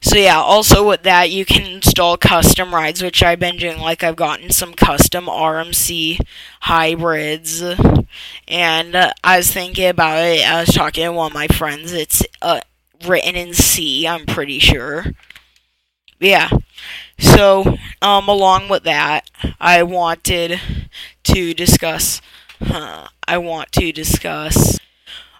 So 0.00 0.16
yeah, 0.16 0.38
also 0.38 0.86
with 0.88 1.02
that, 1.02 1.30
you 1.30 1.44
can 1.44 1.64
install 1.64 2.16
custom 2.16 2.74
rides, 2.74 3.02
which 3.02 3.22
I've 3.22 3.40
been 3.40 3.56
doing. 3.56 3.78
Like 3.78 4.02
I've 4.04 4.16
gotten 4.16 4.50
some 4.50 4.74
custom 4.74 5.26
RMC 5.26 6.20
hybrids, 6.62 7.62
and 8.48 8.94
uh, 8.96 9.12
I 9.24 9.36
was 9.38 9.52
thinking 9.52 9.88
about 9.88 10.22
it. 10.24 10.46
I 10.46 10.60
was 10.60 10.70
talking 10.74 11.04
to 11.04 11.12
one 11.12 11.30
of 11.32 11.34
my 11.34 11.48
friends. 11.48 11.92
It's 11.92 12.22
uh, 12.40 12.60
written 13.06 13.36
in 13.36 13.54
C, 13.54 14.06
I'm 14.06 14.26
pretty 14.26 14.58
sure. 14.58 15.06
Yeah. 16.18 16.50
So, 17.18 17.76
um, 18.02 18.28
along 18.28 18.68
with 18.68 18.84
that, 18.84 19.30
I 19.60 19.82
wanted 19.82 20.60
to 21.24 21.54
discuss 21.54 22.20
Huh, 22.62 23.08
I 23.28 23.38
want 23.38 23.72
to 23.72 23.92
discuss. 23.92 24.78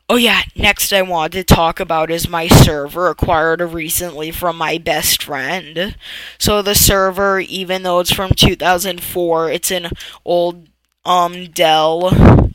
Oh 0.09 0.17
yeah, 0.17 0.43
next 0.55 0.93
I 0.93 1.03
want 1.03 1.33
to 1.33 1.43
talk 1.43 1.81
about 1.81 2.11
is 2.11 2.29
my 2.29 2.47
server 2.47 3.09
acquired 3.09 3.61
recently 3.61 4.31
from 4.31 4.57
my 4.57 4.79
best 4.79 5.23
friend. 5.23 5.97
So 6.39 6.63
the 6.63 6.77
server, 6.77 7.41
even 7.41 7.83
though 7.83 7.99
it's 7.99 8.13
from 8.13 8.33
2004, 8.33 9.51
it's 9.51 9.71
an 9.71 9.91
old 10.25 10.69
um 11.05 11.47
Dell 11.47 12.53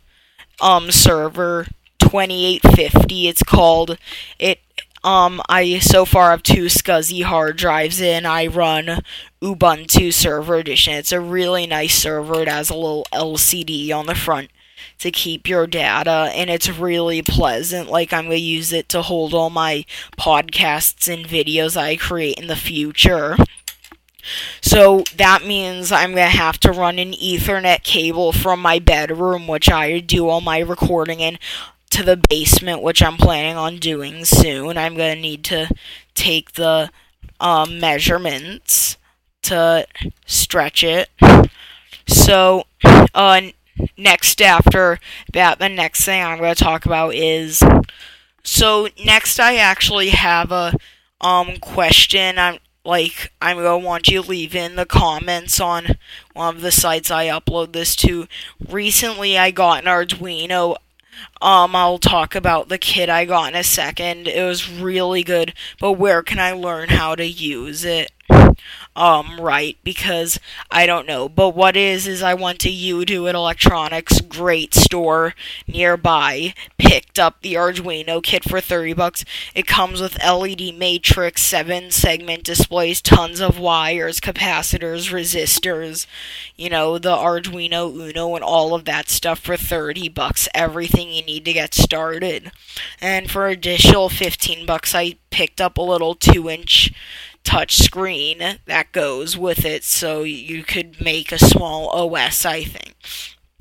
um 0.62 0.92
server 0.92 1.68
2850 2.00 3.28
it's 3.28 3.44
called. 3.44 3.98
It 4.40 4.60
um, 5.04 5.42
I 5.50 5.80
so 5.80 6.06
far 6.06 6.30
have 6.30 6.44
two 6.44 6.66
SCSI 6.66 7.24
hard 7.24 7.58
drives 7.58 8.00
in. 8.00 8.26
I 8.26 8.46
run 8.46 9.02
Ubuntu 9.42 10.14
Server 10.14 10.56
Edition. 10.56 10.94
It's 10.94 11.12
a 11.12 11.20
really 11.20 11.66
nice 11.66 11.96
server. 11.96 12.44
It 12.44 12.48
has 12.48 12.70
a 12.70 12.76
little 12.76 13.08
LCD 13.12 13.92
on 13.92 14.06
the 14.06 14.14
front 14.14 14.52
to 15.00 15.12
keep 15.12 15.48
your 15.48 15.68
data 15.68 16.32
and 16.34 16.50
it's 16.50 16.70
really 16.70 17.22
pleasant 17.22 17.90
like 17.90 18.14
i'm 18.14 18.26
going 18.26 18.38
to 18.38 18.44
use 18.44 18.72
it 18.72 18.90
to 18.90 19.02
hold 19.02 19.34
all 19.34 19.50
my 19.50 19.86
podcasts 20.18 21.12
and 21.12 21.26
videos 21.28 21.76
i 21.78 21.96
create 21.96 22.38
in 22.38 22.48
the 22.48 22.56
future 22.56 23.36
so 24.62 25.04
that 25.16 25.46
means 25.46 25.92
I'm 25.92 26.12
going 26.12 26.30
to 26.30 26.38
have 26.38 26.60
to 26.62 26.72
run 26.72 27.00
an 27.00 27.14
Ethernet 27.14 27.84
cable 27.84 28.32
from 28.32 28.62
my 28.62 28.80
bedroom, 28.80 29.48
which 29.48 29.70
I 29.70 30.00
do 30.00 30.28
all 30.28 30.42
my 30.42 30.60
recording 30.60 31.20
in, 31.20 31.40
to 31.92 32.04
the 32.04 32.18
basement, 32.30 32.82
which 32.82 33.02
I'm 33.02 33.18
planning 33.18 33.58
on 33.58 33.78
doing 33.78 34.26
soon. 34.26 34.78
I'm 34.78 34.96
going 34.96 35.16
to 35.16 35.22
need 35.22 35.44
to 35.46 35.70
take 36.14 36.54
the 36.54 36.90
um, 37.40 37.80
measurements 37.80 38.98
to 39.44 39.88
stretch 40.26 40.84
it. 40.84 41.10
So, 42.08 42.66
uh, 43.14 43.42
next 43.98 44.42
after 44.42 45.00
that, 45.34 45.60
the 45.60 45.70
next 45.70 46.06
thing 46.06 46.24
I'm 46.24 46.40
going 46.40 46.56
to 46.56 46.63
talk 46.63 46.86
about 46.86 47.16
is. 47.16 47.63
So, 48.44 48.88
next, 49.04 49.40
I 49.40 49.56
actually 49.58 50.10
have 50.10 50.51
a 50.51 50.74
um, 51.20 51.58
question. 51.58 52.40
I'm 52.40 52.60
like 52.84 53.32
I'm 53.42 53.58
gonna 53.58 53.78
want 53.78 54.08
you 54.08 54.24
to 54.24 54.28
leave 54.28 54.56
in 54.56 54.75
the 54.75 54.86
comments 54.86 55.60
on 55.60 55.98
one 56.34 56.56
of 56.56 56.62
the 56.62 56.72
sites 56.72 57.12
I 57.12 57.28
upload 57.28 57.74
this 57.74 57.96
to. 57.98 58.28
Recently, 58.70 59.38
I 59.38 59.51
got 59.51 59.84
an 59.84 59.86
Arduino. 59.86 60.78
Um, 61.42 61.75
I'll 61.75 62.00
talk 62.00 62.34
about 62.36 62.70
the 62.70 62.80
kit 62.80 63.10
I 63.10 63.25
got 63.25 63.54
in 63.54 63.60
a 63.60 63.63
second. 63.63 64.28
It 64.28 64.44
was 64.44 64.70
really 64.70 65.24
good, 65.24 65.54
but 65.80 65.94
where 65.94 66.24
can 66.24 66.40
I 66.40 66.54
learn 66.54 66.90
how 66.90 67.16
to 67.16 67.25
use 67.25 67.86
it? 67.86 68.12
Um 68.96 69.39
right 69.39 69.77
because 69.84 70.39
I 70.70 70.86
don't 70.86 71.08
know. 71.08 71.29
But 71.29 71.55
what 71.55 71.75
is 71.75 72.08
is 72.08 72.22
I 72.24 72.34
went 72.34 72.60
to 72.60 72.70
UDO 72.70 73.31
Electronics 73.34 74.22
great 74.22 74.74
store 74.74 75.34
nearby, 75.67 76.53
picked 76.77 77.20
up 77.20 77.41
the 77.41 77.55
Arduino 77.55 78.22
kit 78.22 78.43
for 78.43 78.62
30 78.62 78.93
bucks. 78.93 79.25
It 79.55 79.67
comes 79.67 80.01
with 80.01 80.22
LED 80.24 80.74
matrix, 80.75 81.41
7 81.41 81.91
segment 81.91 82.43
displays, 82.43 83.01
tons 83.01 83.39
of 83.39 83.60
wires, 83.60 84.20
capacitors, 84.20 85.12
resistors, 85.12 86.05
you 86.55 86.70
know, 86.70 86.98
the 86.98 87.15
Arduino 87.15 87.93
Uno 87.93 88.36
and 88.36 88.43
all 88.43 88.74
of 88.74 88.86
that 88.86 89.10
stuff 89.10 89.39
for 89.39 89.58
30 89.58 90.10
bucks. 90.10 90.48
Everything 90.53 91.12
you 91.12 91.24
need 91.24 91.46
to 91.46 91.53
get 91.53 91.74
started. 91.74 92.51
And 93.00 93.29
for 93.29 93.48
additional 93.48 94.10
15 94.10 94.65
bucks 94.65 94.93
I 94.96 95.15
picked 95.29 95.62
up 95.62 95.77
a 95.77 95.81
little 95.81 96.15
2-inch 96.15 96.93
touch 97.44 97.78
screen 97.78 98.60
that 98.66 98.92
goes 98.92 99.38
with 99.38 99.66
it 99.66 99.84
so 99.84 100.24
you 100.24 100.64
could 100.64 101.02
make 101.02 101.32
a 101.32 101.40
small 101.40 101.90
OS, 101.90 102.46
I 102.46 102.64
think. 102.64 102.96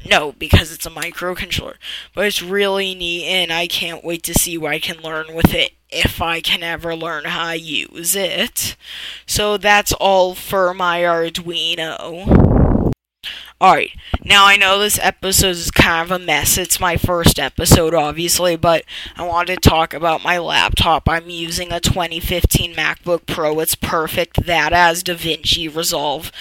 No, 0.09 0.33
because 0.33 0.73
it's 0.73 0.87
a 0.87 0.91
microcontroller. 0.91 1.75
But 2.15 2.27
it's 2.27 2.43
really 2.43 2.95
neat 2.95 3.27
and 3.27 3.53
I 3.53 3.67
can't 3.67 4.05
wait 4.05 4.23
to 4.25 4.35
see 4.35 4.57
what 4.57 4.73
I 4.73 4.79
can 4.79 5.01
learn 5.01 5.35
with 5.35 5.53
it 5.55 5.73
if 5.91 6.23
I 6.23 6.41
can 6.41 6.63
ever 6.63 6.95
learn 6.95 7.25
how 7.25 7.51
to 7.53 7.59
use 7.59 8.15
it. 8.15 8.77
So 9.27 9.57
that's 9.57 9.93
all 9.93 10.35
for 10.35 10.73
my 10.73 11.01
Arduino. 11.01 12.50
Alright, 13.63 13.91
now 14.25 14.47
I 14.47 14.57
know 14.57 14.79
this 14.79 14.99
episode 15.03 15.49
is 15.49 15.71
kind 15.71 16.11
of 16.11 16.11
a 16.11 16.25
mess. 16.25 16.57
It's 16.57 16.81
my 16.81 16.97
first 16.97 17.39
episode, 17.39 17.93
obviously, 17.93 18.57
but 18.57 18.85
I 19.17 19.27
wanted 19.27 19.61
to 19.61 19.69
talk 19.69 19.93
about 19.93 20.25
my 20.25 20.39
laptop. 20.39 21.07
I'm 21.07 21.29
using 21.29 21.71
a 21.71 21.79
2015 21.79 22.75
MacBook 22.75 23.27
Pro. 23.27 23.61
It's 23.61 23.75
perfect. 23.75 24.47
That 24.47 24.73
has 24.73 25.05
DaVinci 25.05 25.77
Resolve 25.77 26.33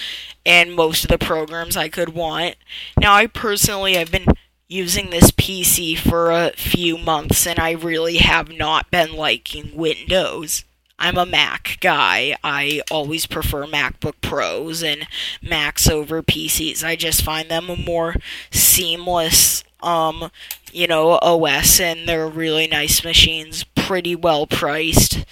and 0.46 0.74
most 0.74 1.04
of 1.04 1.10
the 1.10 1.18
programs 1.18 1.76
I 1.76 1.90
could 1.90 2.14
want. 2.14 2.56
Now, 2.98 3.16
I 3.16 3.28
personally 3.28 3.96
have 3.96 4.14
been 4.14 4.28
using 4.70 5.10
this 5.10 5.30
PC 5.32 5.98
for 5.98 6.32
a 6.32 6.54
few 6.56 6.98
months, 6.98 7.46
and 7.46 7.60
I 7.60 7.72
really 7.72 8.20
have 8.20 8.50
not 8.50 8.90
been 8.92 9.12
liking 9.12 9.76
Windows. 9.76 10.64
I'm 11.00 11.18
a 11.18 11.26
Mac 11.26 11.78
guy. 11.80 12.36
I 12.44 12.82
always 12.92 13.26
prefer 13.26 13.66
MacBook 13.66 14.16
Pros 14.22 14.84
and 14.84 15.08
Macs 15.42 15.90
over 15.90 16.22
PCs. 16.22 16.84
I 16.84 16.98
just 16.98 17.24
find 17.24 17.50
them 17.50 17.70
a 17.70 17.78
more 17.78 18.16
seamless, 18.52 19.64
um, 19.82 20.30
you 20.74 20.88
know, 20.88 21.12
OS, 21.22 21.80
and 21.80 22.08
they're 22.08 22.28
really 22.28 22.68
nice 22.68 23.04
machines, 23.04 23.64
pretty 23.64 24.16
well 24.16 24.46
priced. 24.46 25.26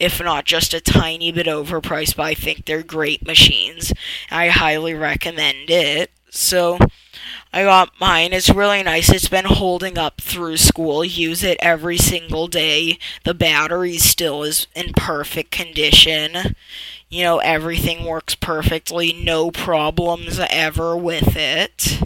If 0.00 0.20
not 0.20 0.44
just 0.44 0.74
a 0.74 0.80
tiny 0.80 1.30
bit 1.30 1.46
overpriced, 1.46 2.16
but 2.16 2.24
I 2.24 2.34
think 2.34 2.66
they're 2.66 2.82
great 2.82 3.24
machines. 3.24 3.92
I 4.32 4.48
highly 4.48 4.94
recommend 4.94 5.70
it. 5.70 6.10
So, 6.34 6.78
I 7.52 7.62
got 7.64 7.92
mine. 8.00 8.32
It's 8.32 8.48
really 8.48 8.82
nice. 8.82 9.10
It's 9.10 9.28
been 9.28 9.44
holding 9.44 9.98
up 9.98 10.18
through 10.18 10.56
school. 10.56 11.04
Use 11.04 11.44
it 11.44 11.58
every 11.60 11.98
single 11.98 12.48
day. 12.48 12.98
The 13.24 13.34
battery 13.34 13.98
still 13.98 14.42
is 14.42 14.66
in 14.74 14.94
perfect 14.94 15.50
condition. 15.50 16.56
You 17.10 17.24
know, 17.24 17.38
everything 17.40 18.04
works 18.06 18.34
perfectly. 18.34 19.12
No 19.12 19.50
problems 19.50 20.38
ever 20.38 20.96
with 20.96 21.36
it. 21.36 22.00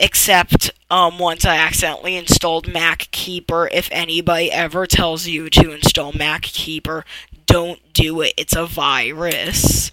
Except 0.00 0.70
um, 0.90 1.18
once 1.18 1.44
I 1.44 1.56
accidentally 1.56 2.16
installed 2.16 2.66
MacKeeper. 2.72 3.68
If 3.70 3.90
anybody 3.92 4.50
ever 4.50 4.86
tells 4.86 5.26
you 5.26 5.50
to 5.50 5.72
install 5.72 6.14
MacKeeper, 6.14 7.04
don't 7.46 7.92
do 7.92 8.20
it. 8.20 8.34
It's 8.36 8.54
a 8.54 8.66
virus. 8.66 9.90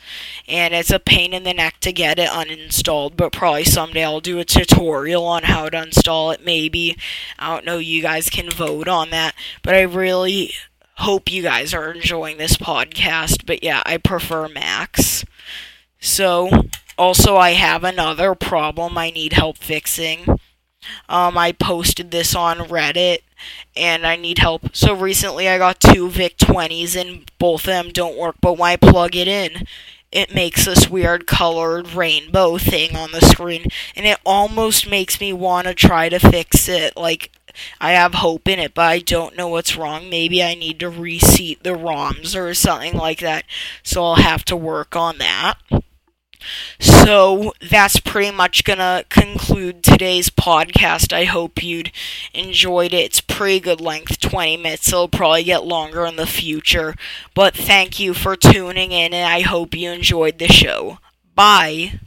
And 0.47 0.73
it's 0.73 0.91
a 0.91 0.99
pain 0.99 1.33
in 1.33 1.43
the 1.43 1.53
neck 1.53 1.79
to 1.81 1.93
get 1.93 2.19
it 2.19 2.29
uninstalled, 2.29 3.15
but 3.15 3.31
probably 3.31 3.63
someday 3.63 4.03
I'll 4.03 4.19
do 4.19 4.39
a 4.39 4.45
tutorial 4.45 5.25
on 5.25 5.43
how 5.43 5.69
to 5.69 5.81
install 5.81 6.31
it, 6.31 6.43
maybe. 6.43 6.97
I 7.39 7.53
don't 7.53 7.65
know, 7.65 7.77
you 7.77 8.01
guys 8.01 8.29
can 8.29 8.49
vote 8.49 8.89
on 8.89 9.09
that. 9.11 9.35
But 9.61 9.75
I 9.75 9.81
really 9.81 10.51
hope 10.97 11.31
you 11.31 11.43
guys 11.43 11.73
are 11.73 11.93
enjoying 11.93 12.37
this 12.37 12.57
podcast. 12.57 13.45
But 13.45 13.63
yeah, 13.63 13.81
I 13.85 13.97
prefer 13.97 14.49
Macs. 14.49 15.23
So, 15.99 16.49
also, 16.97 17.37
I 17.37 17.51
have 17.51 17.85
another 17.85 18.35
problem 18.35 18.97
I 18.97 19.09
need 19.09 19.33
help 19.33 19.57
fixing. 19.57 20.27
Um, 21.07 21.37
I 21.37 21.53
posted 21.53 22.11
this 22.11 22.35
on 22.35 22.57
Reddit 22.57 23.19
and 23.75 24.05
I 24.05 24.15
need 24.15 24.39
help. 24.39 24.75
So 24.75 24.93
recently 24.93 25.47
I 25.47 25.57
got 25.57 25.79
two 25.79 26.09
VIC 26.09 26.37
20s 26.37 26.99
and 26.99 27.31
both 27.39 27.61
of 27.61 27.65
them 27.67 27.89
don't 27.91 28.17
work, 28.17 28.35
but 28.41 28.57
when 28.57 28.71
I 28.71 28.75
plug 28.75 29.15
it 29.15 29.27
in, 29.27 29.65
it 30.11 30.33
makes 30.33 30.65
this 30.65 30.89
weird 30.89 31.25
colored 31.25 31.93
rainbow 31.93 32.57
thing 32.57 32.95
on 32.95 33.11
the 33.11 33.21
screen 33.21 33.65
and 33.95 34.05
it 34.05 34.19
almost 34.25 34.89
makes 34.89 35.19
me 35.19 35.33
want 35.33 35.67
to 35.67 35.73
try 35.73 36.07
to 36.09 36.19
fix 36.19 36.69
it. 36.69 36.95
Like 36.95 37.31
I 37.79 37.91
have 37.91 38.15
hope 38.15 38.47
in 38.47 38.59
it, 38.59 38.73
but 38.73 38.83
I 38.83 38.99
don't 38.99 39.37
know 39.37 39.47
what's 39.47 39.75
wrong. 39.75 40.09
Maybe 40.09 40.43
I 40.43 40.53
need 40.55 40.79
to 40.79 40.89
reseat 40.89 41.63
the 41.63 41.71
ROMs 41.71 42.35
or 42.39 42.53
something 42.53 42.95
like 42.95 43.19
that. 43.19 43.45
So 43.83 44.03
I'll 44.03 44.15
have 44.15 44.45
to 44.45 44.55
work 44.55 44.95
on 44.95 45.17
that. 45.19 45.55
So 46.79 47.53
that's 47.61 47.99
pretty 47.99 48.31
much 48.31 48.63
gonna 48.63 49.03
conclude 49.09 49.83
today's 49.83 50.29
podcast. 50.29 51.13
I 51.13 51.25
hope 51.25 51.63
you'd 51.63 51.91
enjoyed 52.33 52.93
it. 52.93 53.05
It's 53.05 53.21
pretty 53.21 53.59
good 53.59 53.81
length, 53.81 54.19
20 54.19 54.57
minutes. 54.57 54.87
It'll 54.89 55.07
probably 55.07 55.43
get 55.43 55.65
longer 55.65 56.05
in 56.05 56.15
the 56.15 56.27
future. 56.27 56.95
But 57.33 57.55
thank 57.55 57.99
you 57.99 58.13
for 58.13 58.35
tuning 58.35 58.91
in, 58.91 59.13
and 59.13 59.31
I 59.31 59.41
hope 59.41 59.75
you 59.75 59.91
enjoyed 59.91 60.39
the 60.39 60.47
show. 60.47 60.99
Bye. 61.35 61.99